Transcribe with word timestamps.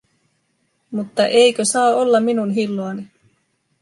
Mutta 0.91 1.25
eikö 1.27 1.65
saa 1.65 1.95
olla 1.95 2.19
minun 2.19 2.51
hilloani? 2.51 3.07